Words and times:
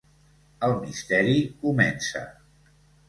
El 0.67 0.71
misteri 0.79 1.37
comença. 1.67 2.27